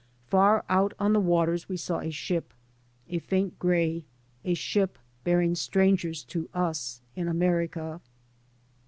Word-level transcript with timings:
Far 0.25 0.65
out 0.67 0.95
on 0.97 1.13
the 1.13 1.19
waters 1.19 1.69
we 1.69 1.77
sawa 1.77 2.09
ship, 2.09 2.55
a 3.07 3.19
faint 3.19 3.59
grey; 3.59 4.03
a 4.43 4.55
ship 4.55 4.97
bearing 5.23 5.53
strangers 5.53 6.23
to 6.23 6.49
us 6.55 7.01
in' 7.15 7.27
America. 7.27 8.01